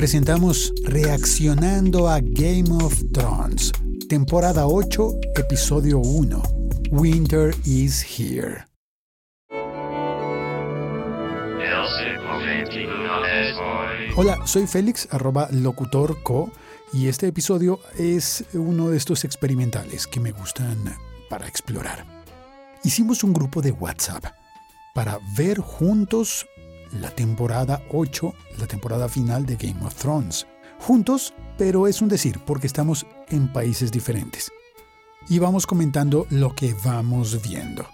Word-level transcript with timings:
presentamos 0.00 0.72
Reaccionando 0.84 2.08
a 2.08 2.20
Game 2.22 2.70
of 2.82 2.94
Thrones, 3.12 3.70
temporada 4.08 4.66
8, 4.66 5.20
episodio 5.36 5.98
1. 5.98 6.42
Winter 6.90 7.54
is 7.66 8.02
here. 8.02 8.64
Hola, 14.16 14.38
soy 14.46 14.66
Félix, 14.66 15.06
arroba 15.10 15.48
locutorco, 15.50 16.50
y 16.94 17.08
este 17.08 17.26
episodio 17.26 17.78
es 17.98 18.46
uno 18.54 18.88
de 18.88 18.96
estos 18.96 19.26
experimentales 19.26 20.06
que 20.06 20.18
me 20.18 20.32
gustan 20.32 20.78
para 21.28 21.46
explorar. 21.46 22.06
Hicimos 22.84 23.22
un 23.22 23.34
grupo 23.34 23.60
de 23.60 23.72
WhatsApp 23.72 24.24
para 24.94 25.18
ver 25.36 25.58
juntos 25.58 26.46
la 26.92 27.10
temporada 27.10 27.82
8, 27.90 28.34
la 28.58 28.66
temporada 28.66 29.08
final 29.08 29.46
de 29.46 29.56
Game 29.56 29.84
of 29.84 29.94
Thrones. 29.94 30.46
Juntos, 30.78 31.34
pero 31.58 31.86
es 31.86 32.00
un 32.00 32.08
decir, 32.08 32.40
porque 32.46 32.66
estamos 32.66 33.06
en 33.28 33.52
países 33.52 33.92
diferentes. 33.92 34.50
Y 35.28 35.38
vamos 35.38 35.66
comentando 35.66 36.26
lo 36.30 36.54
que 36.54 36.74
vamos 36.84 37.40
viendo. 37.42 37.86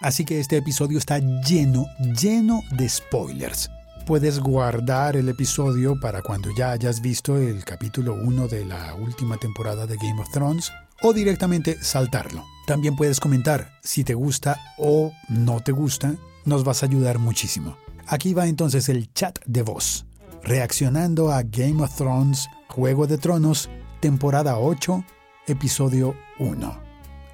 Así 0.00 0.24
que 0.24 0.40
este 0.40 0.56
episodio 0.56 0.98
está 0.98 1.18
lleno, 1.18 1.86
lleno 2.20 2.60
de 2.72 2.88
spoilers. 2.88 3.70
Puedes 4.06 4.38
guardar 4.38 5.16
el 5.16 5.30
episodio 5.30 5.98
para 5.98 6.20
cuando 6.20 6.50
ya 6.54 6.72
hayas 6.72 7.00
visto 7.00 7.38
el 7.38 7.64
capítulo 7.64 8.14
1 8.14 8.48
de 8.48 8.66
la 8.66 8.94
última 8.96 9.38
temporada 9.38 9.86
de 9.86 9.96
Game 9.96 10.20
of 10.20 10.30
Thrones 10.30 10.70
o 11.00 11.14
directamente 11.14 11.82
saltarlo. 11.82 12.44
También 12.66 12.96
puedes 12.96 13.18
comentar 13.18 13.78
si 13.82 14.04
te 14.04 14.14
gusta 14.14 14.60
o 14.76 15.12
no 15.28 15.60
te 15.60 15.72
gusta, 15.72 16.16
nos 16.44 16.64
vas 16.64 16.82
a 16.82 16.86
ayudar 16.86 17.18
muchísimo. 17.18 17.78
Aquí 18.06 18.34
va 18.34 18.46
entonces 18.46 18.90
el 18.90 19.12
chat 19.14 19.38
de 19.46 19.62
voz, 19.62 20.04
reaccionando 20.42 21.32
a 21.32 21.42
Game 21.42 21.82
of 21.82 21.96
Thrones, 21.96 22.50
Juego 22.68 23.06
de 23.06 23.16
Tronos, 23.16 23.70
temporada 24.00 24.58
8, 24.58 25.02
episodio 25.46 26.14
1. 26.38 26.80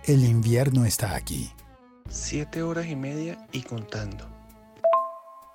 El 0.05 0.25
invierno 0.25 0.85
está 0.85 1.17
aquí. 1.17 1.51
Siete 2.09 2.63
horas 2.63 2.87
y 2.87 2.95
media 2.95 3.47
y 3.51 3.63
contando. 3.63 4.29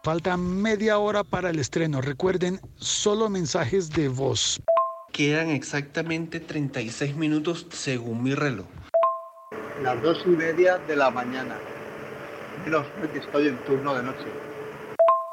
Falta 0.04 0.36
media 0.36 1.00
hora 1.00 1.24
para 1.24 1.50
el 1.50 1.60
estreno. 1.60 2.02
Recuerden, 2.02 2.60
solo 2.76 3.30
mensajes 3.30 3.90
de 3.92 4.10
voz. 4.10 4.62
Quedan 5.14 5.50
exactamente 5.50 6.42
36 6.42 7.16
minutos 7.16 7.68
según 7.72 8.22
mi 8.22 8.36
reloj. 8.36 8.66
Las 9.82 10.02
dos 10.02 10.22
y 10.26 10.30
media 10.30 10.78
de 10.78 10.96
la 10.98 11.10
mañana. 11.10 11.56
Menos 12.66 12.86
mal 13.00 13.10
que 13.12 13.20
estoy 13.20 13.48
en 13.48 13.58
turno 13.64 13.96
de 13.96 14.04
noche. 14.04 14.55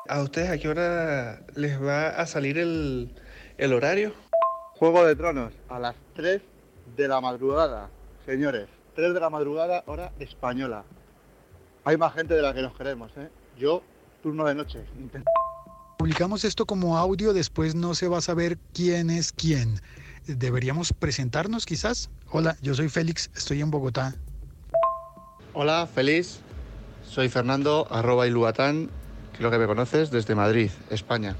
¿A 0.08 0.20
ustedes 0.20 0.50
a 0.50 0.58
qué 0.58 0.68
hora 0.68 1.42
les 1.54 1.80
va 1.80 2.08
a 2.08 2.26
salir 2.26 2.58
el, 2.58 3.14
el 3.56 3.72
horario? 3.72 4.12
Juego 4.74 5.04
de 5.06 5.14
Tronos, 5.14 5.52
a 5.68 5.78
las 5.78 5.94
3 6.14 6.42
de 6.96 7.08
la 7.08 7.20
madrugada. 7.20 7.88
Señores, 8.26 8.66
3 8.96 9.14
de 9.14 9.20
la 9.20 9.30
madrugada, 9.30 9.84
hora 9.86 10.12
española. 10.18 10.84
Hay 11.84 11.96
más 11.96 12.14
gente 12.14 12.34
de 12.34 12.42
la 12.42 12.52
que 12.52 12.62
nos 12.62 12.76
queremos, 12.76 13.12
¿eh? 13.16 13.28
Yo 13.56 13.82
turno 14.24 14.44
de 14.44 14.56
noche. 14.56 14.84
Publicamos 15.98 16.44
esto 16.44 16.66
como 16.66 16.98
audio, 16.98 17.32
después 17.32 17.76
no 17.76 17.94
se 17.94 18.08
va 18.08 18.18
a 18.18 18.22
saber 18.22 18.58
quién 18.74 19.08
es 19.08 19.32
quién. 19.32 19.80
¿Deberíamos 20.26 20.92
presentarnos 20.92 21.64
quizás? 21.64 22.10
Hola, 22.32 22.56
yo 22.60 22.74
soy 22.74 22.88
Félix, 22.88 23.30
estoy 23.36 23.60
en 23.60 23.70
Bogotá. 23.70 24.14
Hola, 25.52 25.86
feliz. 25.86 26.40
Soy 27.04 27.28
Fernando, 27.28 27.86
arroba 27.90 28.26
Iluatán, 28.26 28.90
creo 29.36 29.50
que 29.50 29.58
me 29.58 29.66
conoces, 29.66 30.10
desde 30.10 30.34
Madrid, 30.34 30.70
España. 30.90 31.36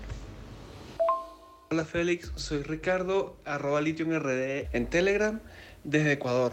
Hola 1.71 1.85
Félix, 1.85 2.33
soy 2.37 2.63
Ricardo, 2.63 3.37
arroba 3.45 3.81
RD 3.81 4.69
en 4.73 4.87
Telegram, 4.87 5.41
desde 5.85 6.13
Ecuador. 6.13 6.53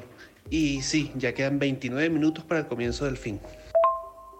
Y 0.50 0.82
sí, 0.82 1.12
ya 1.16 1.34
quedan 1.34 1.60
29 1.60 2.10
minutos 2.10 2.44
para 2.46 2.62
el 2.62 2.68
comienzo 2.68 3.06
del 3.06 3.18
fin 3.18 3.40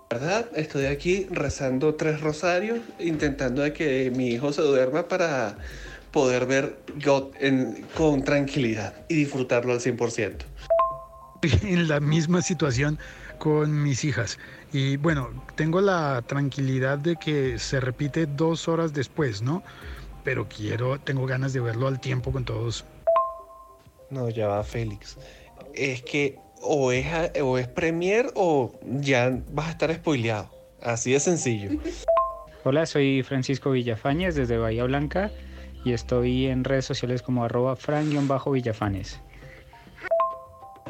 verdad, 0.10 0.48
estoy 0.56 0.86
aquí 0.88 1.28
rezando 1.30 1.94
tres 1.94 2.20
rosarios, 2.20 2.80
intentando 2.98 3.62
de 3.62 3.74
que 3.74 4.12
mi 4.16 4.30
hijo 4.30 4.52
se 4.52 4.64
duerma 4.64 5.08
para 5.08 5.56
poder 6.12 6.48
ver 6.48 6.80
God 7.06 7.34
con 7.96 8.24
tranquilidad 8.24 9.06
y 9.08 9.14
disfrutarlo 9.16 9.72
al 9.72 9.80
100%. 9.80 10.34
En 11.62 11.88
la 11.88 12.00
misma 12.00 12.42
situación 12.42 12.98
con 13.40 13.82
mis 13.82 14.04
hijas. 14.04 14.38
Y 14.72 14.98
bueno, 14.98 15.30
tengo 15.56 15.82
la 15.82 16.22
tranquilidad 16.28 17.00
de 17.00 17.16
que 17.16 17.58
se 17.58 17.80
repite 17.80 18.28
dos 18.28 18.68
horas 18.68 18.94
después, 18.94 19.42
¿no? 19.42 19.64
Pero 20.24 20.48
quiero, 20.48 21.00
tengo 21.00 21.26
ganas 21.26 21.54
de 21.54 21.62
verlo 21.62 21.88
al 21.88 22.00
tiempo 22.00 22.32
con 22.32 22.46
todos. 22.46 22.86
No, 24.10 24.30
ya 24.30 24.48
va 24.48 24.64
Félix. 24.64 25.18
Es 25.74 26.04
que 26.04 26.38
o 26.62 26.92
es, 26.92 27.08
o 27.42 27.58
es 27.58 27.68
Premier 27.68 28.32
o 28.36 28.78
ya 28.84 29.42
vas 29.52 29.68
a 29.68 29.72
estar 29.72 29.94
spoileado. 29.96 30.50
Así 30.82 31.14
de 31.14 31.20
sencillo. 31.20 31.72
Hola, 32.66 32.86
soy 32.86 33.24
Francisco 33.24 33.72
Villafañez 33.72 34.36
desde 34.36 34.58
Bahía 34.58 34.84
Blanca 34.84 35.32
y 35.86 35.94
estoy 35.94 36.48
en 36.48 36.66
redes 36.66 36.86
sociales 36.86 37.22
como 37.22 37.46
arroba 37.46 37.76
fran-villafanes. 37.78 39.22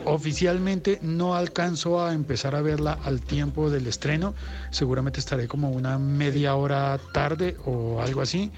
Oficialmente 0.10 0.98
no 1.04 1.36
alcanzo 1.36 2.04
a 2.04 2.14
empezar 2.14 2.56
a 2.56 2.62
verla 2.62 2.98
al 3.04 3.22
tiempo 3.22 3.70
del 3.70 3.86
estreno. 3.86 4.34
Seguramente 4.72 5.20
estaré 5.20 5.48
como 5.48 5.70
una 5.70 6.00
media 6.00 6.56
hora 6.56 7.00
tarde 7.14 7.56
o 7.68 8.02
algo 8.02 8.22
así. 8.22 8.52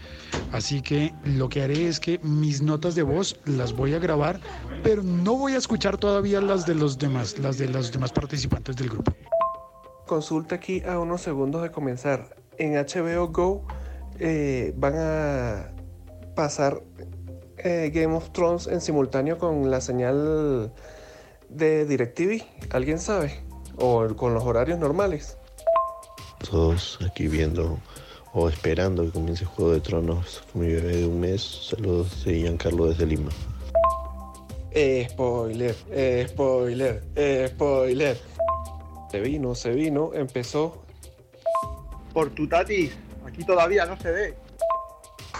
Así 0.53 0.81
que 0.81 1.13
lo 1.25 1.49
que 1.49 1.61
haré 1.61 1.89
es 1.89 1.99
que 1.99 2.19
mis 2.23 2.61
notas 2.61 2.95
de 2.95 3.03
voz 3.03 3.37
las 3.43 3.73
voy 3.73 3.93
a 3.93 3.99
grabar, 3.99 4.39
pero 4.81 5.03
no 5.03 5.35
voy 5.35 5.53
a 5.53 5.57
escuchar 5.57 5.97
todavía 5.97 6.39
las 6.39 6.65
de 6.65 6.73
los 6.73 6.97
demás, 6.97 7.37
las 7.37 7.57
de 7.57 7.67
los 7.67 7.91
demás 7.91 8.13
participantes 8.13 8.77
del 8.77 8.89
grupo. 8.89 9.11
Consulta 10.07 10.55
aquí 10.55 10.81
a 10.83 10.99
unos 10.99 11.19
segundos 11.19 11.63
de 11.63 11.71
comenzar. 11.71 12.37
En 12.59 12.75
HBO 12.75 13.27
Go 13.27 13.67
eh, 14.19 14.73
van 14.77 14.93
a 14.95 15.73
pasar 16.33 16.81
eh, 17.57 17.91
Game 17.93 18.15
of 18.15 18.31
Thrones 18.31 18.67
en 18.67 18.79
simultáneo 18.79 19.37
con 19.37 19.69
la 19.69 19.81
señal 19.81 20.71
de 21.51 21.85
DirecTV? 21.85 22.43
¿Alguien 22.71 22.99
sabe? 22.99 23.43
¿O 23.77 24.07
con 24.15 24.33
los 24.33 24.43
horarios 24.43 24.79
normales? 24.79 25.37
Todos 26.49 26.99
aquí 27.05 27.27
viendo 27.27 27.79
o 28.33 28.49
esperando 28.49 29.03
que 29.03 29.11
comience 29.11 29.45
Juego 29.45 29.73
de 29.73 29.81
Tronos 29.81 30.43
con 30.51 30.61
mi 30.61 30.73
bebé 30.73 30.97
de 30.97 31.05
un 31.05 31.19
mes. 31.19 31.69
Saludos 31.69 32.23
de 32.25 32.39
Giancarlo 32.39 32.87
desde 32.87 33.05
Lima. 33.05 33.29
spoiler, 35.09 35.75
spoiler, 36.29 37.03
spoiler. 37.49 38.17
Se 39.11 39.19
vino, 39.19 39.53
se 39.55 39.71
vino, 39.71 40.11
empezó. 40.13 40.81
Por 42.13 42.29
tu 42.31 42.47
tatis, 42.47 42.93
aquí 43.25 43.43
todavía 43.43 43.85
no 43.85 43.99
se 43.99 44.11
ve. 44.11 44.37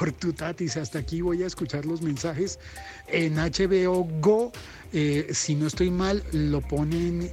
Tu 0.10 0.34
tatis, 0.34 0.78
hasta 0.78 0.98
aquí 0.98 1.22
voy 1.22 1.44
a 1.44 1.48
escuchar 1.48 1.86
los 1.86 2.02
mensajes 2.02 2.60
en 3.08 3.36
HBO 3.36 4.04
Go 4.20 4.52
eh, 4.94 5.28
si 5.32 5.54
no 5.56 5.68
estoy 5.68 5.92
mal, 5.92 6.24
lo 6.34 6.60
ponen 6.60 7.24
eh, 7.24 7.32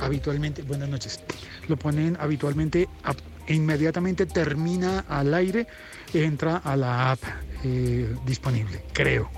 habitualmente, 0.00 0.62
buenas 0.62 0.88
noches, 0.88 1.20
lo 1.66 1.76
ponen 1.76 2.16
habitualmente, 2.20 2.88
inmediatamente 3.48 4.26
termina 4.26 5.00
al 5.08 5.34
aire, 5.34 5.66
entra 6.12 6.58
a 6.58 6.76
la 6.76 7.12
app 7.12 7.20
eh, 7.64 8.14
disponible, 8.26 8.84
creo. 8.92 9.30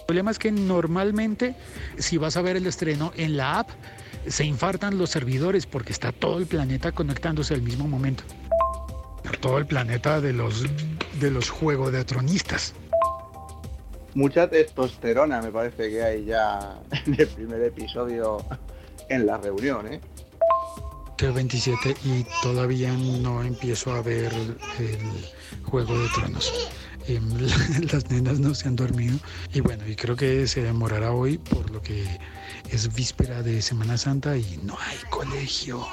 El 0.00 0.04
problema 0.04 0.30
es 0.30 0.38
que 0.38 0.50
normalmente 0.50 1.54
si 1.96 2.18
vas 2.18 2.36
a 2.36 2.42
ver 2.42 2.56
el 2.56 2.66
estreno 2.66 3.12
en 3.16 3.36
la 3.36 3.60
app, 3.60 3.70
se 4.26 4.44
infartan 4.44 4.98
los 4.98 5.10
servidores 5.10 5.64
porque 5.64 5.92
está 5.92 6.12
todo 6.12 6.38
el 6.38 6.46
planeta 6.46 6.92
conectándose 6.92 7.54
al 7.54 7.62
mismo 7.62 7.86
momento. 7.86 8.24
Todo 9.40 9.58
el 9.58 9.66
planeta 9.66 10.20
de 10.20 10.32
los, 10.32 10.64
de 11.20 11.30
los 11.30 11.50
juegos 11.50 11.92
de 11.92 12.04
tronistas 12.04 12.74
mucha 14.18 14.48
testosterona 14.48 15.40
me 15.40 15.52
parece 15.52 15.90
que 15.90 16.02
hay 16.02 16.24
ya 16.24 16.76
en 17.06 17.20
el 17.20 17.26
primer 17.28 17.62
episodio 17.62 18.44
en 19.08 19.26
la 19.26 19.38
reunión, 19.38 19.92
¿eh? 19.92 20.00
27 21.20 21.96
y 22.04 22.24
todavía 22.42 22.92
no 22.92 23.42
empiezo 23.42 23.92
a 23.92 24.02
ver 24.02 24.32
el 24.78 24.98
Juego 25.64 25.98
de 25.98 26.08
Tronos. 26.10 26.70
Em, 27.08 27.28
las 27.92 28.08
nenas 28.10 28.38
no 28.38 28.54
se 28.54 28.68
han 28.68 28.76
dormido 28.76 29.18
y 29.52 29.60
bueno, 29.60 29.86
y 29.86 29.96
creo 29.96 30.14
que 30.14 30.46
se 30.46 30.62
demorará 30.62 31.12
hoy 31.12 31.38
por 31.38 31.70
lo 31.70 31.80
que 31.82 32.04
es 32.70 32.94
víspera 32.94 33.42
de 33.42 33.62
Semana 33.62 33.96
Santa 33.96 34.36
y 34.36 34.60
no 34.62 34.76
hay 34.78 34.98
colegio 35.10 35.84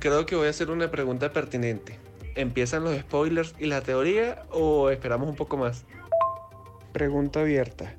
creo 0.00 0.26
que 0.26 0.36
voy 0.36 0.46
a 0.48 0.50
hacer 0.50 0.70
una 0.70 0.90
pregunta 0.90 1.32
pertinente. 1.32 1.98
¿Empiezan 2.34 2.82
los 2.82 2.98
spoilers 2.98 3.54
y 3.58 3.66
la 3.66 3.82
teoría 3.82 4.42
o 4.50 4.90
esperamos 4.90 5.28
un 5.28 5.36
poco 5.36 5.56
más? 5.56 5.84
Pregunta 6.92 7.40
abierta. 7.40 7.94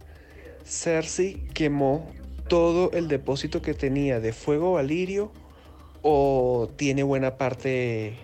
Cersei 0.66 1.48
quemó 1.54 2.12
todo 2.48 2.92
el 2.92 3.08
depósito 3.08 3.62
que 3.62 3.74
tenía 3.74 4.20
de 4.20 4.34
fuego 4.34 4.74
valirio 4.74 5.32
o 6.02 6.70
tiene 6.76 7.04
buena 7.04 7.38
parte 7.38 8.18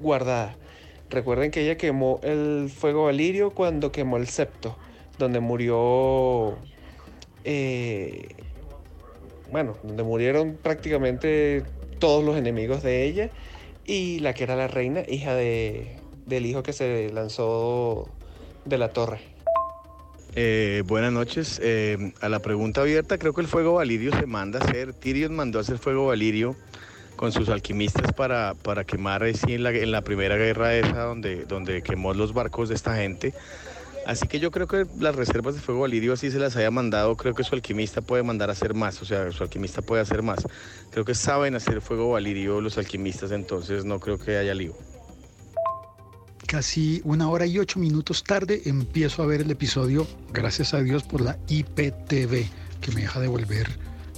guardada. 0.00 0.54
Recuerden 1.10 1.50
que 1.50 1.62
ella 1.62 1.76
quemó 1.76 2.20
el 2.22 2.70
fuego 2.70 3.06
valirio 3.06 3.50
cuando 3.50 3.92
quemó 3.92 4.16
el 4.16 4.28
septo, 4.28 4.76
donde 5.22 5.40
murió, 5.40 6.58
eh, 7.44 8.28
bueno, 9.50 9.76
donde 9.82 10.02
murieron 10.02 10.58
prácticamente 10.60 11.62
todos 11.98 12.24
los 12.24 12.36
enemigos 12.36 12.82
de 12.82 13.04
ella 13.04 13.30
y 13.86 14.18
la 14.18 14.34
que 14.34 14.44
era 14.44 14.56
la 14.56 14.66
reina, 14.66 15.02
hija 15.08 15.34
de, 15.34 15.96
del 16.26 16.46
hijo 16.46 16.62
que 16.62 16.72
se 16.72 17.10
lanzó 17.12 18.08
de 18.64 18.78
la 18.78 18.92
torre. 18.92 19.20
Eh, 20.34 20.82
buenas 20.86 21.12
noches. 21.12 21.60
Eh, 21.62 22.12
a 22.20 22.28
la 22.28 22.40
pregunta 22.40 22.80
abierta, 22.80 23.18
creo 23.18 23.32
que 23.32 23.42
el 23.42 23.46
fuego 23.46 23.74
valirio 23.74 24.10
se 24.18 24.26
manda 24.26 24.58
a 24.58 24.64
hacer. 24.64 24.94
Tyrion 24.94 25.34
mandó 25.34 25.58
a 25.58 25.62
hacer 25.62 25.78
fuego 25.78 26.06
valirio 26.06 26.56
con 27.16 27.30
sus 27.30 27.48
alquimistas 27.50 28.12
para, 28.14 28.54
para 28.54 28.84
quemar 28.84 29.22
así 29.22 29.54
en 29.54 29.62
la, 29.62 29.70
en 29.70 29.92
la 29.92 30.02
primera 30.02 30.36
guerra 30.36 30.74
esa 30.74 31.04
donde, 31.04 31.44
donde 31.44 31.82
quemó 31.82 32.14
los 32.14 32.32
barcos 32.32 32.70
de 32.70 32.74
esta 32.74 32.96
gente. 32.96 33.34
Así 34.06 34.26
que 34.26 34.40
yo 34.40 34.50
creo 34.50 34.66
que 34.66 34.86
las 34.98 35.14
reservas 35.14 35.54
de 35.54 35.60
fuego 35.60 35.82
valirio 35.82 36.12
así 36.12 36.30
se 36.30 36.38
las 36.38 36.56
haya 36.56 36.70
mandado, 36.70 37.16
creo 37.16 37.34
que 37.34 37.44
su 37.44 37.54
alquimista 37.54 38.00
puede 38.00 38.22
mandar 38.22 38.48
a 38.48 38.52
hacer 38.52 38.74
más, 38.74 39.00
o 39.00 39.04
sea, 39.04 39.30
su 39.30 39.42
alquimista 39.42 39.82
puede 39.82 40.02
hacer 40.02 40.22
más. 40.22 40.40
Creo 40.90 41.04
que 41.04 41.14
saben 41.14 41.54
hacer 41.54 41.80
fuego 41.80 42.10
valirio 42.10 42.60
los 42.60 42.78
alquimistas, 42.78 43.30
entonces 43.30 43.84
no 43.84 44.00
creo 44.00 44.18
que 44.18 44.36
haya 44.36 44.54
lío. 44.54 44.74
Casi 46.46 47.00
una 47.04 47.30
hora 47.30 47.46
y 47.46 47.58
ocho 47.58 47.78
minutos 47.78 48.24
tarde 48.24 48.62
empiezo 48.66 49.22
a 49.22 49.26
ver 49.26 49.42
el 49.42 49.50
episodio, 49.50 50.06
gracias 50.32 50.74
a 50.74 50.82
Dios 50.82 51.02
por 51.04 51.20
la 51.20 51.38
IPTV, 51.48 52.46
que 52.80 52.92
me 52.92 53.02
deja 53.02 53.20
devolver 53.20 53.68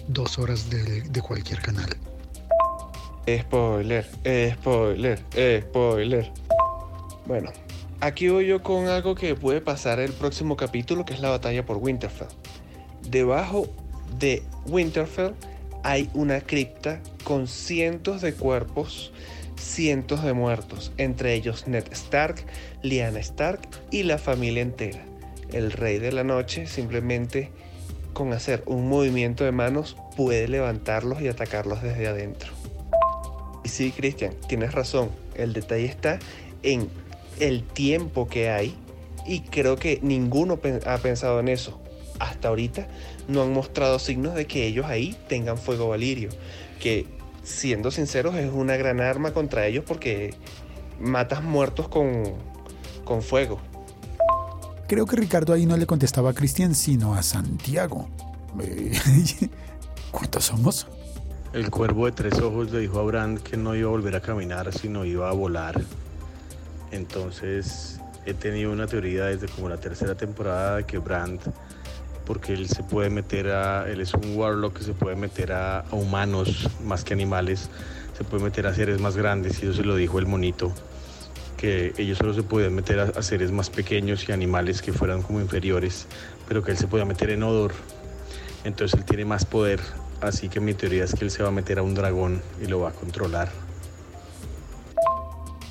dos 0.08 0.38
horas 0.38 0.70
de, 0.70 1.02
de 1.02 1.22
cualquier 1.22 1.60
canal. 1.60 1.90
Spoiler, 3.28 4.04
spoiler, 4.54 5.18
spoiler. 5.62 6.32
Bueno, 7.26 7.50
aquí 8.04 8.28
voy 8.28 8.46
yo 8.46 8.62
con 8.62 8.88
algo 8.88 9.14
que 9.14 9.34
puede 9.34 9.62
pasar 9.62 9.98
el 9.98 10.12
próximo 10.12 10.56
capítulo, 10.58 11.06
que 11.06 11.14
es 11.14 11.20
la 11.20 11.30
batalla 11.30 11.64
por 11.64 11.78
Winterfell. 11.78 12.28
Debajo 13.08 13.66
de 14.18 14.42
Winterfell 14.66 15.32
hay 15.82 16.10
una 16.12 16.42
cripta 16.42 17.00
con 17.24 17.48
cientos 17.48 18.20
de 18.20 18.34
cuerpos, 18.34 19.10
cientos 19.56 20.22
de 20.22 20.34
muertos, 20.34 20.92
entre 20.98 21.32
ellos 21.32 21.66
Ned 21.66 21.84
Stark, 21.92 22.44
Lyanna 22.82 23.20
Stark 23.20 23.60
y 23.90 24.02
la 24.02 24.18
familia 24.18 24.62
entera. 24.62 25.02
El 25.50 25.72
rey 25.72 25.98
de 25.98 26.12
la 26.12 26.24
noche 26.24 26.66
simplemente 26.66 27.50
con 28.12 28.34
hacer 28.34 28.62
un 28.66 28.86
movimiento 28.86 29.44
de 29.44 29.52
manos 29.52 29.96
puede 30.14 30.46
levantarlos 30.46 31.22
y 31.22 31.28
atacarlos 31.28 31.82
desde 31.82 32.06
adentro. 32.06 32.52
Y 33.64 33.70
sí, 33.70 33.92
Cristian, 33.92 34.34
tienes 34.46 34.72
razón. 34.72 35.08
El 35.34 35.54
detalle 35.54 35.86
está 35.86 36.18
en 36.62 36.88
el 37.40 37.62
tiempo 37.64 38.28
que 38.28 38.50
hay 38.50 38.74
y 39.26 39.40
creo 39.40 39.76
que 39.76 39.98
ninguno 40.02 40.58
ha 40.86 40.98
pensado 40.98 41.40
en 41.40 41.48
eso. 41.48 41.80
Hasta 42.18 42.48
ahorita 42.48 42.86
no 43.28 43.42
han 43.42 43.52
mostrado 43.52 43.98
signos 43.98 44.34
de 44.34 44.46
que 44.46 44.66
ellos 44.66 44.86
ahí 44.86 45.16
tengan 45.28 45.58
fuego 45.58 45.88
valirio, 45.88 46.30
que 46.80 47.06
siendo 47.42 47.90
sinceros 47.90 48.34
es 48.36 48.50
una 48.52 48.76
gran 48.76 49.00
arma 49.00 49.32
contra 49.32 49.66
ellos 49.66 49.84
porque 49.86 50.34
matas 51.00 51.42
muertos 51.42 51.88
con, 51.88 52.22
con 53.04 53.22
fuego. 53.22 53.60
Creo 54.86 55.06
que 55.06 55.16
Ricardo 55.16 55.52
ahí 55.52 55.66
no 55.66 55.76
le 55.76 55.86
contestaba 55.86 56.30
a 56.30 56.34
Cristian, 56.34 56.74
sino 56.74 57.14
a 57.14 57.22
Santiago. 57.22 58.08
¿Cuántos 60.10 60.44
somos? 60.44 60.86
El 61.52 61.70
cuervo 61.70 62.06
de 62.06 62.12
tres 62.12 62.38
ojos 62.40 62.70
le 62.70 62.80
dijo 62.80 62.98
a 62.98 63.02
Brand 63.04 63.40
que 63.40 63.56
no 63.56 63.74
iba 63.74 63.88
a 63.88 63.90
volver 63.90 64.16
a 64.16 64.20
caminar, 64.20 64.72
sino 64.72 65.04
iba 65.04 65.30
a 65.30 65.32
volar. 65.32 65.80
Entonces 66.94 68.00
he 68.24 68.34
tenido 68.34 68.72
una 68.72 68.86
teoría 68.86 69.24
desde 69.26 69.48
como 69.48 69.68
la 69.68 69.76
tercera 69.76 70.14
temporada 70.14 70.76
de 70.76 70.84
que 70.84 70.98
Brand, 70.98 71.40
porque 72.24 72.54
él 72.54 72.68
se 72.68 72.82
puede 72.82 73.10
meter 73.10 73.48
a, 73.48 73.88
él 73.90 74.00
es 74.00 74.14
un 74.14 74.36
warlock 74.36 74.78
que 74.78 74.84
se 74.84 74.94
puede 74.94 75.16
meter 75.16 75.52
a, 75.52 75.84
humanos 75.90 76.68
más 76.84 77.04
que 77.04 77.12
animales, 77.12 77.68
se 78.16 78.24
puede 78.24 78.44
meter 78.44 78.66
a 78.66 78.74
seres 78.74 79.00
más 79.00 79.16
grandes 79.16 79.62
y 79.62 79.66
eso 79.66 79.74
se 79.74 79.82
lo 79.82 79.96
dijo 79.96 80.18
el 80.18 80.26
monito, 80.26 80.72
que 81.56 81.92
ellos 81.98 82.18
solo 82.18 82.32
se 82.32 82.42
podían 82.42 82.74
meter 82.74 83.00
a, 83.00 83.04
a 83.04 83.22
seres 83.22 83.50
más 83.50 83.70
pequeños 83.70 84.28
y 84.28 84.32
animales 84.32 84.80
que 84.80 84.92
fueran 84.92 85.22
como 85.22 85.40
inferiores, 85.40 86.06
pero 86.46 86.62
que 86.62 86.70
él 86.70 86.78
se 86.78 86.86
podía 86.86 87.04
meter 87.04 87.30
en 87.30 87.42
odor. 87.42 87.72
Entonces 88.64 88.98
él 88.98 89.04
tiene 89.04 89.24
más 89.26 89.44
poder 89.44 89.80
Así 90.24 90.48
que 90.48 90.58
mi 90.58 90.72
teoría 90.72 91.04
es 91.04 91.14
que 91.14 91.24
él 91.24 91.30
se 91.30 91.42
va 91.42 91.50
a 91.50 91.52
meter 91.52 91.78
a 91.78 91.82
un 91.82 91.94
dragón 91.94 92.40
y 92.62 92.66
lo 92.66 92.80
va 92.80 92.88
a 92.88 92.92
controlar. 92.92 93.50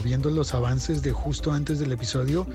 Viendo 0.03 0.29
los 0.29 0.53
avances 0.53 1.01
de 1.01 1.13
justo 1.13 1.53
antes 1.53 1.79
del 1.79 1.93
episodio, 1.93 2.45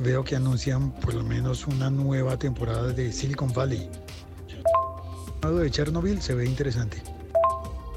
veo 0.00 0.22
que 0.24 0.36
anuncian 0.36 0.92
por 0.92 1.14
lo 1.14 1.24
menos 1.24 1.66
una 1.66 1.88
nueva 1.88 2.36
temporada 2.36 2.92
de 2.92 3.12
Silicon 3.12 3.50
Valley. 3.54 3.88
El 5.42 5.58
de 5.58 5.70
Chernobyl 5.70 6.20
se 6.20 6.34
ve 6.34 6.44
interesante. 6.44 7.02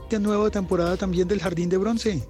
La 0.09 0.19
nueva 0.19 0.49
temporada 0.49 0.95
también 0.95 1.27
del 1.27 1.41
Jardín 1.41 1.67
de 1.67 1.77
Bronce. 1.77 2.25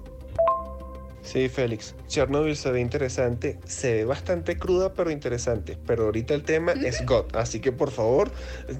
Sí, 1.22 1.48
Félix. 1.48 1.94
Chernobyl 2.08 2.56
se 2.56 2.72
ve 2.72 2.80
interesante, 2.80 3.60
se 3.64 3.92
ve 3.92 4.04
bastante 4.04 4.56
cruda 4.56 4.92
pero 4.92 5.12
interesante. 5.12 5.78
Pero 5.86 6.06
ahorita 6.06 6.34
el 6.34 6.42
tema 6.42 6.72
es 6.72 7.06
God, 7.06 7.36
así 7.36 7.60
que 7.60 7.70
por 7.70 7.92
favor, 7.92 8.32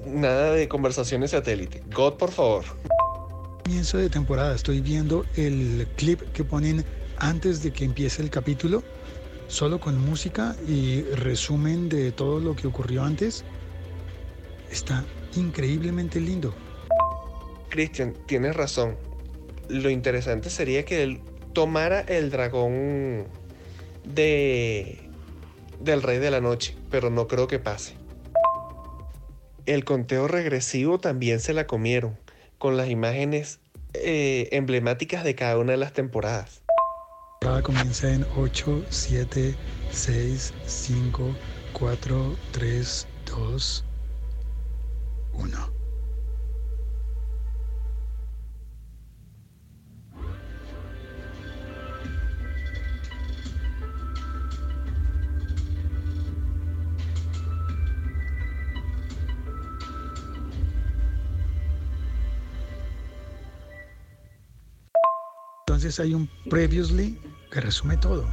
nada 0.05 0.51
de 0.51 0.67
conversaciones 0.67 1.31
satélite. 1.31 1.83
God, 1.95 2.15
por 2.15 2.31
favor. 2.31 2.65
Comienzo 3.63 3.97
de 3.97 4.09
temporada, 4.09 4.53
estoy 4.53 4.81
viendo 4.81 5.25
el 5.37 5.87
clip 5.95 6.21
que 6.33 6.43
ponen 6.43 6.83
antes 7.23 7.63
de 7.63 7.71
que 7.71 7.85
empiece 7.85 8.21
el 8.21 8.29
capítulo, 8.29 8.83
solo 9.47 9.79
con 9.79 9.97
música 9.97 10.57
y 10.67 11.03
resumen 11.03 11.87
de 11.87 12.11
todo 12.11 12.41
lo 12.41 12.53
que 12.53 12.67
ocurrió 12.67 13.03
antes. 13.03 13.45
Está 14.69 15.05
increíblemente 15.35 16.19
lindo. 16.19 16.53
Christian, 17.69 18.13
tienes 18.27 18.55
razón. 18.55 18.97
Lo 19.69 19.89
interesante 19.89 20.49
sería 20.49 20.83
que 20.83 21.01
el 21.01 21.21
tomara 21.53 22.01
el 22.01 22.29
dragón 22.29 23.27
de 24.03 25.09
del 25.79 26.01
rey 26.01 26.19
de 26.19 26.29
la 26.29 26.41
noche, 26.41 26.75
pero 26.91 27.09
no 27.09 27.27
creo 27.27 27.47
que 27.47 27.59
pase. 27.59 27.95
El 29.65 29.85
conteo 29.85 30.27
regresivo 30.27 30.99
también 30.99 31.39
se 31.39 31.53
la 31.53 31.67
comieron, 31.67 32.17
con 32.57 32.75
las 32.75 32.89
imágenes 32.89 33.59
eh, 33.93 34.49
emblemáticas 34.51 35.23
de 35.23 35.35
cada 35.35 35.57
una 35.57 35.71
de 35.71 35.77
las 35.77 35.93
temporadas. 35.93 36.62
Cada 37.43 37.61
comienza 37.61 38.09
en 38.09 38.25
8, 38.37 38.85
7, 38.89 39.53
6, 39.91 40.53
5, 40.65 41.35
4, 41.73 42.35
3, 42.53 43.07
2, 43.25 43.85
1. 45.33 45.73
Entonces 65.67 65.99
hay 65.99 66.13
un 66.13 66.29
previously 66.49 67.19
que 67.53 67.61
resume 67.61 67.97
todo. 67.97 68.27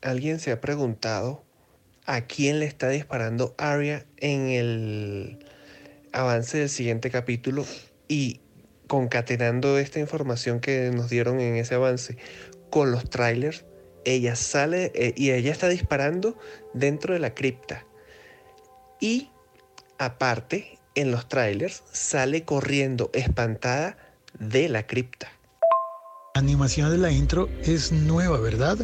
¿Alguien 0.00 0.40
se 0.40 0.50
ha 0.50 0.62
preguntado 0.62 1.44
a 2.06 2.22
quién 2.22 2.58
le 2.58 2.64
está 2.64 2.88
disparando 2.88 3.54
Arya 3.58 4.06
en 4.16 4.48
el 4.48 5.46
avance 6.12 6.56
del 6.56 6.70
siguiente 6.70 7.10
capítulo 7.10 7.66
y 8.08 8.40
concatenando 8.86 9.78
esta 9.78 10.00
información 10.00 10.60
que 10.60 10.90
nos 10.90 11.10
dieron 11.10 11.38
en 11.38 11.56
ese 11.56 11.74
avance 11.74 12.16
con 12.70 12.92
los 12.92 13.10
trailers? 13.10 13.66
Ella 14.06 14.36
sale 14.36 14.90
eh, 14.94 15.12
y 15.14 15.32
ella 15.32 15.52
está 15.52 15.68
disparando 15.68 16.38
dentro 16.72 17.12
de 17.12 17.20
la 17.20 17.34
cripta. 17.34 17.84
Y 19.00 19.28
aparte, 19.98 20.78
en 20.94 21.10
los 21.10 21.28
trailers 21.28 21.82
sale 21.92 22.42
corriendo 22.46 23.10
espantada 23.12 23.98
de 24.38 24.70
la 24.70 24.86
cripta. 24.86 25.30
La 26.36 26.42
animación 26.42 26.92
de 26.92 26.98
la 26.98 27.10
intro 27.10 27.48
es 27.64 27.90
nueva, 27.90 28.38
¿verdad? 28.38 28.78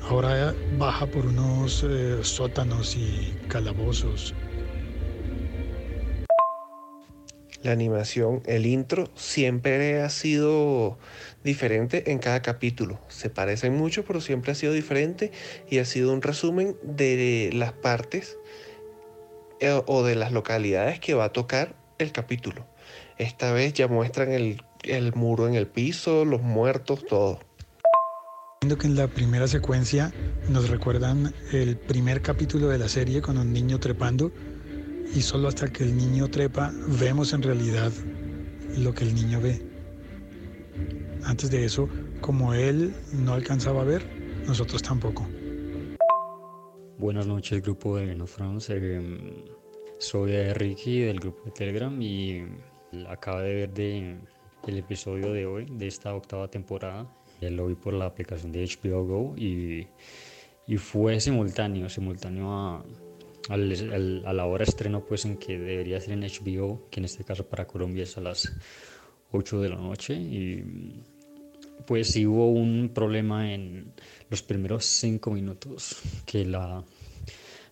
Ahora 0.00 0.54
baja 0.78 1.04
por 1.04 1.26
unos 1.26 1.84
eh, 1.86 2.20
sótanos 2.22 2.96
y 2.96 3.34
calabozos. 3.48 4.34
La 7.62 7.72
animación, 7.72 8.42
el 8.46 8.64
intro, 8.64 9.10
siempre 9.14 10.00
ha 10.00 10.08
sido 10.08 10.96
diferente 11.44 12.10
en 12.10 12.18
cada 12.18 12.40
capítulo. 12.40 12.98
Se 13.08 13.28
parecen 13.28 13.74
mucho, 13.74 14.06
pero 14.06 14.22
siempre 14.22 14.52
ha 14.52 14.54
sido 14.54 14.72
diferente 14.72 15.32
y 15.68 15.80
ha 15.80 15.84
sido 15.84 16.14
un 16.14 16.22
resumen 16.22 16.78
de 16.82 17.50
las 17.52 17.74
partes 17.74 18.38
eh, 19.60 19.82
o 19.86 20.02
de 20.02 20.14
las 20.14 20.32
localidades 20.32 20.98
que 20.98 21.12
va 21.12 21.24
a 21.24 21.32
tocar 21.32 21.76
el 21.98 22.10
capítulo. 22.10 22.66
Esta 23.18 23.52
vez 23.52 23.74
ya 23.74 23.86
muestran 23.86 24.32
el, 24.32 24.62
el 24.86 25.14
muro 25.14 25.48
en 25.48 25.54
el 25.54 25.66
piso, 25.66 26.24
los 26.24 26.42
muertos, 26.42 27.04
todo. 27.06 27.40
Viendo 28.60 28.78
que 28.78 28.86
en 28.86 28.96
la 28.96 29.08
primera 29.08 29.46
secuencia 29.46 30.12
nos 30.48 30.68
recuerdan 30.68 31.34
el 31.52 31.76
primer 31.76 32.22
capítulo 32.22 32.68
de 32.68 32.78
la 32.78 32.88
serie 32.88 33.20
con 33.20 33.38
un 33.38 33.52
niño 33.52 33.78
trepando 33.78 34.32
y 35.14 35.20
solo 35.20 35.48
hasta 35.48 35.72
que 35.72 35.84
el 35.84 35.96
niño 35.96 36.28
trepa 36.28 36.72
vemos 36.98 37.32
en 37.32 37.42
realidad 37.42 37.92
lo 38.78 38.92
que 38.94 39.04
el 39.04 39.14
niño 39.14 39.40
ve. 39.40 39.62
Antes 41.24 41.50
de 41.50 41.64
eso, 41.64 41.88
como 42.20 42.54
él 42.54 42.94
no 43.12 43.34
alcanzaba 43.34 43.82
a 43.82 43.84
ver, 43.84 44.02
nosotros 44.46 44.82
tampoco. 44.82 45.26
Buenas 46.98 47.26
noches, 47.26 47.62
grupo 47.62 47.96
de 47.96 48.14
No 48.14 48.26
France. 48.26 48.72
Eh, 48.76 49.44
soy 49.98 50.32
Ricky 50.52 51.00
del 51.00 51.20
grupo 51.20 51.44
de 51.44 51.50
Telegram 51.50 52.00
y 52.00 52.44
acabo 53.08 53.40
de 53.40 53.54
ver 53.54 53.70
de, 53.72 54.16
el 54.66 54.78
episodio 54.78 55.32
de 55.32 55.46
hoy, 55.46 55.66
de 55.70 55.86
esta 55.86 56.14
octava 56.14 56.48
temporada. 56.48 57.06
Lo 57.40 57.66
vi 57.66 57.74
por 57.74 57.92
la 57.92 58.06
aplicación 58.06 58.52
de 58.52 58.64
HBO 58.64 59.04
Go 59.04 59.34
y, 59.36 59.86
y 60.66 60.76
fue 60.78 61.20
simultáneo, 61.20 61.88
simultáneo 61.88 62.50
a, 62.50 62.84
a 63.50 63.56
la 64.32 64.46
hora 64.46 64.64
estreno 64.64 65.04
pues 65.04 65.24
en 65.26 65.36
que 65.36 65.58
debería 65.58 66.00
ser 66.00 66.14
en 66.14 66.22
HBO, 66.22 66.88
que 66.90 67.00
en 67.00 67.04
este 67.04 67.24
caso 67.24 67.46
para 67.46 67.66
Colombia 67.66 68.04
es 68.04 68.16
a 68.16 68.22
las 68.22 68.52
8 69.32 69.60
de 69.60 69.68
la 69.68 69.76
noche 69.76 70.14
y 70.14 71.02
pues 71.86 72.12
sí 72.12 72.26
hubo 72.26 72.48
un 72.50 72.90
problema 72.94 73.52
en 73.52 73.92
los 74.30 74.42
primeros 74.42 74.86
5 74.86 75.30
minutos 75.30 76.00
que 76.24 76.46
la, 76.46 76.82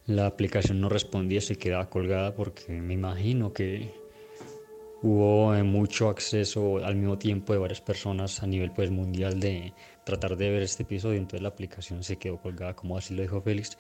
la 0.07 0.27
aplicación 0.27 0.81
no 0.81 0.89
respondía, 0.89 1.41
se 1.41 1.57
quedaba 1.57 1.89
colgada 1.89 2.35
porque 2.35 2.73
me 2.81 2.95
imagino 2.95 3.53
que 3.53 4.02
hubo 5.03 5.55
eh, 5.55 5.63
mucho 5.63 6.09
acceso 6.09 6.79
al 6.79 6.95
mismo 6.95 7.19
tiempo 7.19 7.53
de 7.53 7.59
varias 7.59 7.81
personas 7.81 8.43
a 8.43 8.47
nivel 8.47 8.71
pues 8.73 8.91
mundial 8.91 9.41
de 9.41 9.73
tratar 10.05 10.37
de 10.37 10.51
ver 10.51 10.63
este 10.63 10.85
episodio, 10.85 11.19
entonces 11.19 11.43
la 11.43 11.49
aplicación 11.49 12.03
se 12.03 12.17
quedó 12.17 12.39
colgada 12.41 12.75
como 12.75 12.97
así 12.97 13.15
lo 13.15 13.23
dijo 13.23 13.41
Félix 13.43 13.77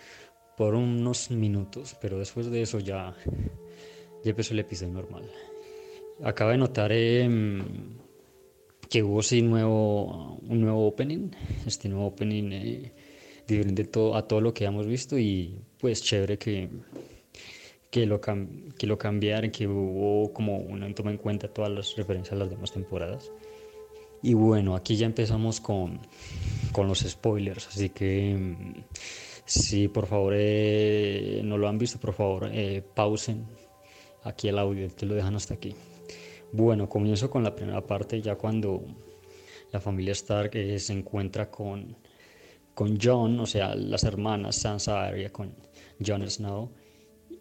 por 0.57 0.75
unos 0.75 1.31
minutos, 1.31 1.97
pero 2.01 2.19
después 2.19 2.51
de 2.51 2.63
eso 2.63 2.79
ya, 2.79 3.15
ya 4.25 4.31
empezó 4.31 4.53
el 4.53 4.61
episodio 4.61 4.93
normal. 4.93 5.31
Acabo 6.23 6.51
de 6.51 6.59
notar 6.59 6.93
em, 6.93 7.65
que 8.89 9.03
hubo 9.03 9.23
sí 9.23 9.43
nuevo, 9.43 10.39
un 10.49 10.61
nuevo 10.61 10.87
opening, 10.87 11.31
este 11.67 11.89
nuevo 11.89 12.07
opening 12.09 12.53
eh, 12.53 12.93
diferente 13.47 13.89
a 14.15 14.23
todo 14.23 14.41
lo 14.41 14.53
que 14.53 14.65
hemos 14.65 14.87
visto. 14.87 15.19
Y 15.19 15.59
pues 15.79 16.03
chévere 16.03 16.39
que, 16.39 16.69
que, 17.93 18.07
lo, 18.07 18.23
que 18.23 18.87
lo 18.87 18.97
cambiaron, 18.97 19.51
que 19.51 19.69
hubo 19.69 20.33
como 20.33 20.57
una 20.57 20.93
toma 20.95 21.11
en 21.11 21.19
cuenta 21.19 21.47
todas 21.47 21.71
las 21.71 21.95
referencias 21.95 22.33
a 22.33 22.37
las 22.37 22.49
demás 22.49 22.73
temporadas. 22.73 23.31
Y 24.23 24.33
bueno, 24.33 24.75
aquí 24.75 24.97
ya 24.97 25.05
empezamos 25.05 25.61
con, 25.61 26.01
con 26.73 26.89
los 26.89 27.01
spoilers, 27.01 27.69
así 27.69 27.91
que 27.91 28.31
em, 28.31 28.57
si 29.45 29.89
por 29.89 30.07
favor 30.07 30.33
eh, 30.35 31.43
no 31.45 31.59
lo 31.59 31.69
han 31.69 31.77
visto, 31.77 32.01
por 32.01 32.15
favor 32.15 32.49
eh, 32.51 32.83
pausen 32.95 33.45
aquí 34.25 34.49
el 34.49 34.59
audio, 34.59 34.89
te 34.89 35.05
lo 35.05 35.15
dejan 35.15 35.37
hasta 35.37 35.53
aquí. 35.53 35.75
Bueno, 36.51 36.89
comienzo 36.89 37.29
con 37.29 37.43
la 37.43 37.55
primera 37.55 37.83
parte, 37.87 38.23
ya 38.23 38.37
cuando 38.37 38.85
la 39.71 39.81
familia 39.81 40.13
Stark 40.13 40.53
eh, 40.55 40.79
se 40.79 40.95
encuentra 40.95 41.51
con, 41.51 41.95
con 42.75 42.99
John, 42.99 43.39
o 43.39 43.47
sea, 43.47 43.75
las 43.75 44.05
hermanas 44.05 44.57
Sansa 44.57 45.05
Arya 45.05 45.31
con 45.31 45.55
Jon 46.05 46.31
Snow, 46.31 46.71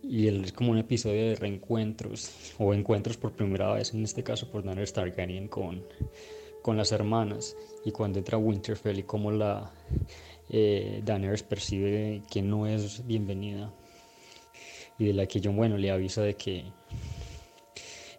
y 0.03 0.27
es 0.27 0.51
como 0.51 0.71
un 0.71 0.77
episodio 0.77 1.29
de 1.29 1.35
reencuentros, 1.35 2.53
o 2.57 2.73
encuentros 2.73 3.17
por 3.17 3.33
primera 3.33 3.73
vez, 3.73 3.93
en 3.93 4.03
este 4.03 4.23
caso 4.23 4.49
por 4.49 4.63
Daenerys 4.63 4.93
Targaryen 4.93 5.47
con, 5.47 5.83
con 6.61 6.77
las 6.77 6.91
hermanas, 6.91 7.55
y 7.85 7.91
cuando 7.91 8.19
entra 8.19 8.37
Winterfell 8.37 8.99
y 8.99 9.03
como 9.03 9.31
la 9.31 9.71
eh, 10.49 11.01
percibe 11.47 12.23
que 12.29 12.41
no 12.41 12.67
es 12.67 13.05
bienvenida 13.05 13.73
y 14.99 15.05
de 15.05 15.13
la 15.13 15.25
que 15.25 15.41
John 15.43 15.55
bueno 15.55 15.77
le 15.77 15.89
avisa 15.89 16.21
de 16.21 16.35
que 16.35 16.65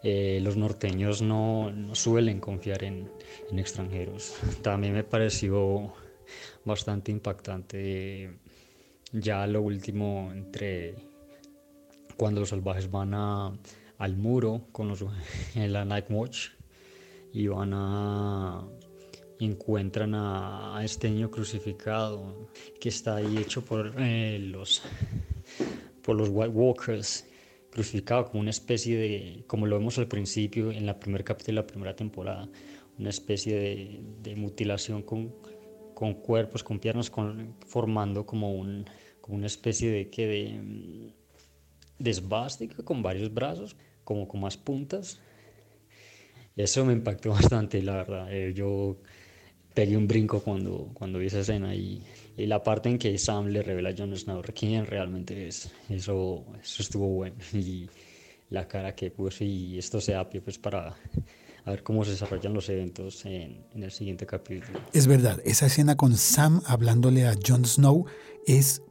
eh, 0.03 0.41
los 0.43 0.57
norteños 0.57 1.23
no, 1.23 1.73
suelen 1.93 2.41
confiar 2.41 2.83
en, 2.83 3.11
extranjeros. 3.57 4.35
También 4.63 4.95
me 4.95 5.05
pareció 5.05 5.93
bastante 6.65 7.13
impactante 7.13 8.33
ya 9.13 9.47
lo 9.47 9.63
último 9.63 10.31
entre 10.33 10.97
cuando 12.17 12.41
los 12.41 12.51
salvajes 12.51 12.91
van 12.91 13.15
a, 13.15 13.53
al 13.99 14.17
muro 14.17 14.67
con 14.73 14.89
los, 14.89 15.05
en 15.55 15.73
la 15.73 15.85
Night 15.85 16.07
Watch 16.11 16.49
y 17.33 17.47
van 17.47 17.73
a 17.75 18.65
encuentran 19.45 20.15
a, 20.15 20.81
este 20.85 21.11
niño 21.11 21.31
crucificado 21.31 22.49
que 22.81 22.89
está 22.89 23.17
ahí 23.17 23.39
hecho 23.39 23.65
por 23.65 23.95
eh, 23.99 24.39
los 24.39 24.83
por 26.03 26.17
los 26.17 26.29
White 26.31 26.51
Walkers 26.51 27.27
crucificado 27.71 28.27
como 28.27 28.41
una 28.41 28.51
especie 28.51 28.97
de 28.97 29.45
como 29.47 29.67
lo 29.67 29.79
vemos 29.79 29.99
al 29.99 30.07
principio 30.07 30.71
en 30.71 30.87
la 30.87 30.99
primer 30.99 31.25
capítulo 31.25 31.57
de 31.57 31.63
la 31.63 31.67
primera 31.67 31.97
temporada 31.97 32.49
una 32.99 33.11
especie 33.11 33.57
de, 33.57 34.01
de 34.23 34.37
mutilación 34.37 35.03
con, 35.03 35.35
con, 35.95 36.15
cuerpos 36.15 36.63
con 36.63 36.79
piernas 36.79 37.11
con, 37.11 37.57
formando 37.67 38.27
como 38.27 38.53
un 38.53 38.85
como 39.21 39.39
una 39.39 39.47
especie 39.47 39.91
de 39.91 40.11
que 40.11 40.27
de, 40.27 41.13
de 41.99 42.71
con 42.85 43.03
varios 43.03 43.33
brazos 43.33 43.77
como 44.05 44.29
con 44.29 44.41
más 44.41 44.57
puntas. 44.57 45.21
Eso 46.57 46.85
me 46.85 46.93
impactó 46.93 47.31
bastante 47.31 47.83
la 47.83 47.97
verdad. 47.97 48.33
Eh, 48.33 48.53
yo 48.55 48.97
pegué 49.75 49.97
un 49.97 50.07
brinco 50.07 50.41
cuando, 50.41 50.91
cuando 50.95 51.19
vi 51.19 51.27
esa 51.27 51.41
escena 51.41 51.75
y, 51.75 52.03
y, 52.37 52.47
la 52.47 52.63
parte 52.63 52.89
en 52.89 52.99
que 52.99 53.17
Sam 53.17 53.47
le 53.47 53.63
revela 53.63 53.91
a 53.91 53.95
Jon 53.97 54.15
Snow 54.17 54.43
quién 54.55 54.87
realmente 54.87 55.49
es, 55.49 55.71
eso, 55.89 56.45
eso 56.63 56.83
estuvo 56.83 57.09
bueno. 57.09 57.37
Y 57.53 57.89
la 58.51 58.69
cara 58.69 58.95
que 58.95 59.11
puso 59.11 59.45
y 59.45 59.79
esto 59.79 60.01
se 60.01 60.13
da 60.13 60.29
pues 60.29 60.59
para 60.59 60.95
a 61.65 61.71
ver 61.71 61.83
cómo 61.83 62.05
se 62.05 62.11
desarrollan 62.11 62.53
los 62.53 62.69
eventos 62.69 63.25
en, 63.25 63.65
en, 63.75 63.83
el 63.83 63.91
siguiente 63.91 64.27
capítulo. 64.27 64.79
Es 64.93 65.07
verdad, 65.07 65.41
esa 65.45 65.67
escena 65.67 65.97
con 65.97 66.17
Sam 66.17 66.61
hablándole 66.67 67.27
a 67.27 67.35
Jon 67.47 67.65
Snow 67.65 68.05
es 68.47 68.83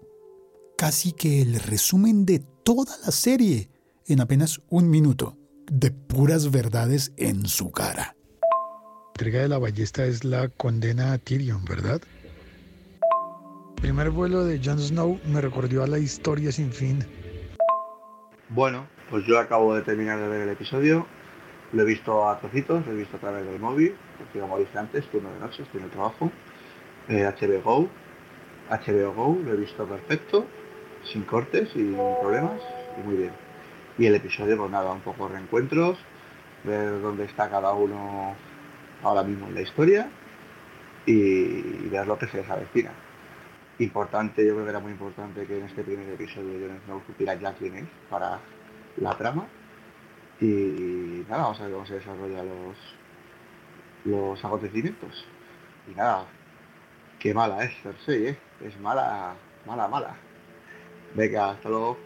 casi 0.77 1.11
que 1.11 1.43
el 1.43 1.59
resumen 1.59 2.25
de 2.25 2.41
toda 2.63 2.95
la 3.05 3.11
serie 3.11 3.69
en 4.07 4.21
apenas 4.21 4.61
un 4.69 4.89
minuto 4.89 5.37
de 5.71 5.91
puras 5.91 6.51
verdades 6.51 7.13
en 7.17 7.47
su 7.47 7.71
cara 7.71 8.15
entrega 9.21 9.43
de 9.43 9.49
la 9.49 9.59
ballesta 9.59 10.03
es 10.05 10.23
la 10.23 10.49
condena 10.49 11.13
a 11.13 11.19
Tyrion, 11.19 11.63
¿verdad? 11.63 12.01
El 13.75 13.81
primer 13.81 14.09
vuelo 14.09 14.43
de 14.45 14.59
Jon 14.63 14.79
Snow 14.79 15.19
me 15.25 15.39
recordó 15.41 15.83
a 15.83 15.87
la 15.87 15.99
historia 15.99 16.51
sin 16.51 16.71
fin. 16.71 17.05
Bueno, 18.49 18.87
pues 19.11 19.23
yo 19.27 19.37
acabo 19.37 19.75
de 19.75 19.83
terminar 19.83 20.19
de 20.19 20.27
ver 20.27 20.41
el 20.41 20.49
episodio. 20.49 21.05
Lo 21.71 21.83
he 21.83 21.85
visto 21.85 22.27
a 22.27 22.39
trocitos, 22.39 22.83
lo 22.87 22.93
he 22.93 22.95
visto 22.95 23.17
a 23.17 23.19
través 23.19 23.45
del 23.45 23.59
móvil, 23.59 23.93
porque 24.17 24.39
como 24.39 24.57
dije 24.57 24.75
antes, 24.75 25.05
turno 25.11 25.31
de 25.31 25.39
noche, 25.39 25.61
estoy 25.61 25.81
en 25.81 25.85
el 25.85 25.91
trabajo. 25.91 26.31
Eh, 27.07 27.23
HBO 27.23 27.61
Go. 27.61 27.87
HBO 28.71 29.13
Go, 29.13 29.39
lo 29.45 29.53
he 29.53 29.57
visto 29.57 29.85
perfecto, 29.85 30.47
sin 31.03 31.23
cortes 31.23 31.69
y 31.69 31.79
sin 31.79 31.95
problemas, 32.21 32.61
y 32.97 33.07
muy 33.07 33.17
bien. 33.17 33.31
Y 33.97 34.05
el 34.05 34.15
episodio, 34.15 34.57
pues 34.57 34.71
nada, 34.71 34.91
un 34.91 35.01
poco 35.01 35.27
reencuentros, 35.27 35.97
ver 36.63 37.01
dónde 37.01 37.25
está 37.25 37.49
cada 37.49 37.73
uno 37.73 38.35
ahora 39.03 39.23
mismo 39.23 39.47
en 39.47 39.55
la 39.55 39.61
historia 39.61 40.09
y 41.05 41.87
ver 41.89 42.07
lo 42.07 42.17
que 42.17 42.27
se 42.27 42.37
les 42.37 42.49
avecina. 42.49 42.91
Importante, 43.79 44.45
yo 44.45 44.53
creo 44.53 44.65
que 44.65 44.69
era 44.69 44.79
muy 44.79 44.91
importante 44.91 45.45
que 45.45 45.57
en 45.57 45.65
este 45.65 45.83
primer 45.83 46.07
episodio 46.09 46.59
Jon 46.59 46.79
Snow 46.85 47.01
supiera 47.07 47.33
ya 47.35 47.53
quién 47.53 47.75
es 47.75 47.85
para 48.09 48.39
la 48.97 49.17
trama. 49.17 49.47
Y 50.39 51.25
nada, 51.27 51.43
vamos 51.43 51.59
a 51.59 51.63
ver 51.63 51.73
cómo 51.73 51.85
se 51.85 51.95
desarrollan 51.95 52.47
los, 52.47 52.77
los 54.05 54.45
acontecimientos. 54.45 55.25
Y 55.91 55.95
nada, 55.95 56.25
qué 57.19 57.33
mala 57.33 57.63
es 57.63 57.73
Cersei, 57.81 58.27
¿eh? 58.27 58.37
Es 58.63 58.79
mala, 58.79 59.33
mala, 59.65 59.87
mala. 59.87 60.15
Venga, 61.15 61.51
hasta 61.51 61.69
luego. 61.69 61.97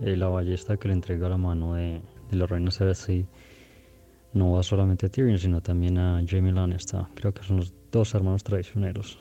Eh, 0.00 0.16
la 0.16 0.28
ballesta 0.28 0.76
que 0.76 0.88
le 0.88 0.94
entrega 0.94 1.28
la 1.28 1.36
mano 1.36 1.74
de, 1.74 2.00
los 2.30 2.48
reinos 2.48 2.78
Cersei 2.78 3.26
no 4.32 4.52
va 4.52 4.62
solamente 4.62 5.06
a 5.06 5.08
Tyrion, 5.08 5.38
sino 5.38 5.60
también 5.60 5.98
a 5.98 6.22
Jamie 6.26 6.52
Lannister. 6.52 7.04
Creo 7.14 7.34
que 7.34 7.42
son 7.42 7.58
los 7.58 7.72
dos 7.90 8.14
hermanos 8.14 8.42
traicioneros. 8.42 9.18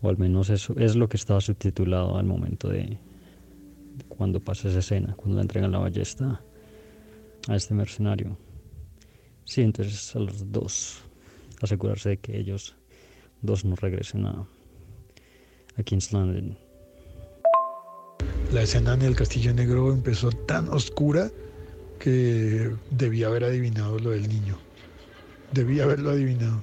O 0.00 0.08
al 0.08 0.16
menos 0.16 0.50
eso 0.50 0.74
es 0.78 0.96
lo 0.96 1.08
que 1.08 1.16
estaba 1.16 1.40
subtitulado 1.40 2.16
al 2.16 2.24
momento 2.24 2.68
de, 2.68 2.98
cuando 4.08 4.40
pasa 4.40 4.68
esa 4.68 4.80
escena, 4.80 5.14
cuando 5.14 5.36
le 5.36 5.42
entregan 5.42 5.70
la 5.70 5.78
ballesta 5.78 6.40
a 7.48 7.54
este 7.54 7.74
mercenario. 7.74 8.36
Sí, 9.44 9.62
entonces 9.62 10.14
a 10.16 10.20
los 10.20 10.50
dos, 10.50 11.02
asegurarse 11.60 12.10
de 12.10 12.16
que 12.18 12.38
ellos 12.38 12.74
dos 13.42 13.64
no 13.64 13.76
regresen 13.76 14.26
a, 14.26 14.46
a 15.76 15.82
King's 15.82 16.12
Landing. 16.12 16.56
La 18.52 18.60
escena 18.60 18.92
en 18.92 19.00
el 19.00 19.16
Castillo 19.16 19.54
Negro 19.54 19.94
empezó 19.94 20.30
tan 20.30 20.68
oscura 20.68 21.30
que 21.98 22.70
debía 22.90 23.28
haber 23.28 23.44
adivinado 23.44 23.98
lo 23.98 24.10
del 24.10 24.28
niño. 24.28 24.58
Debía 25.52 25.84
haberlo 25.84 26.10
adivinado. 26.10 26.62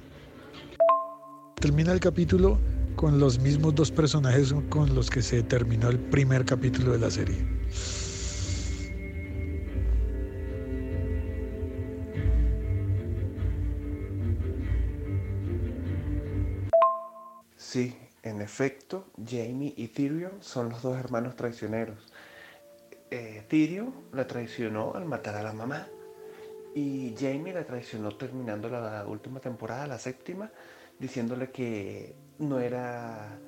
Termina 1.56 1.90
el 1.90 1.98
capítulo 1.98 2.60
con 2.94 3.18
los 3.18 3.40
mismos 3.40 3.74
dos 3.74 3.90
personajes 3.90 4.54
con 4.68 4.94
los 4.94 5.10
que 5.10 5.20
se 5.20 5.42
terminó 5.42 5.88
el 5.88 5.98
primer 5.98 6.44
capítulo 6.44 6.92
de 6.92 6.98
la 7.00 7.10
serie. 7.10 7.59
Efecto, 18.50 19.06
Jamie 19.16 19.72
y 19.76 19.88
Tyrion 19.88 20.42
son 20.42 20.70
los 20.70 20.82
dos 20.82 20.98
hermanos 20.98 21.36
traicioneros. 21.36 21.98
Eh, 23.12 23.44
Tyrion 23.48 23.94
la 24.12 24.26
traicionó 24.26 24.94
al 24.94 25.04
matar 25.04 25.36
a 25.36 25.42
la 25.44 25.52
mamá 25.52 25.86
y 26.74 27.14
Jamie 27.16 27.54
la 27.54 27.64
traicionó 27.64 28.10
terminando 28.16 28.68
la 28.68 29.06
última 29.06 29.38
temporada, 29.38 29.86
la 29.86 29.98
séptima, 30.00 30.50
diciéndole 30.98 31.52
que 31.52 32.16
no 32.40 32.58
era 32.58 33.38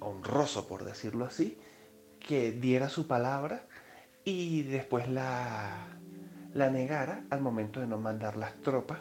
honroso, 0.00 0.66
por 0.66 0.84
decirlo 0.84 1.24
así, 1.24 1.56
que 2.18 2.50
diera 2.50 2.88
su 2.88 3.06
palabra 3.06 3.66
y 4.24 4.62
después 4.62 5.08
la, 5.08 5.96
la 6.54 6.70
negara 6.70 7.22
al 7.30 7.40
momento 7.40 7.78
de 7.78 7.86
no 7.86 7.98
mandar 7.98 8.36
las 8.36 8.60
tropas 8.62 9.00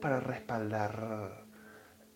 para 0.00 0.20
respaldar 0.20 1.43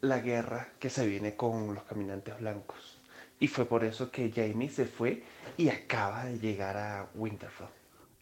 la 0.01 0.21
guerra 0.21 0.69
que 0.79 0.91
se 0.91 1.07
viene 1.07 1.35
con 1.37 1.75
los 1.75 1.85
caminantes 1.85 2.39
blancos. 2.39 2.99
Y 3.41 3.49
fue 3.49 3.67
por 3.67 3.85
eso 3.85 4.11
que 4.11 4.33
Jamie 4.35 4.71
se 4.71 4.87
fue 4.87 5.23
y 5.57 5.69
acaba 5.69 6.25
de 6.25 6.39
llegar 6.39 6.77
a 6.77 7.09
Winterfell. 7.15 7.69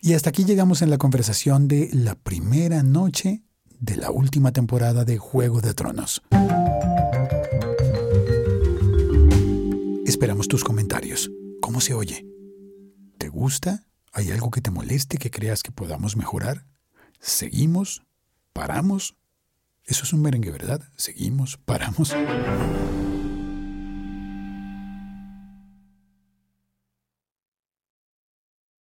Y 0.01 0.15
hasta 0.15 0.31
aquí 0.31 0.45
llegamos 0.45 0.83
en 0.83 0.91
la 0.91 0.99
conversación 0.99 1.69
de 1.69 1.89
la 1.93 2.15
primera 2.15 2.83
noche 2.83 3.43
de 3.81 3.97
la 3.97 4.11
última 4.11 4.53
temporada 4.53 5.05
de 5.05 5.19
Juego 5.19 5.61
de 5.61 5.75
Tronos. 5.75 6.23
Esperamos 10.07 10.49
tus 10.49 10.65
comentarios. 10.65 11.31
¿Cómo 11.61 11.81
se 11.81 11.95
oye? 11.95 12.27
¿Te 13.19 13.29
gusta? 13.29 13.87
¿Hay 14.13 14.31
algo 14.31 14.51
que 14.51 14.61
te 14.61 14.71
moleste 14.71 15.19
que 15.19 15.31
creas 15.31 15.63
que 15.63 15.73
podamos 15.73 16.17
mejorar? 16.17 16.67
¿Seguimos? 17.21 18.03
¿Paramos? 18.53 19.17
Eso 19.87 20.03
es 20.03 20.13
un 20.13 20.23
merengue, 20.23 20.51
¿verdad? 20.51 20.83
Seguimos, 20.97 21.59
paramos. 21.59 22.13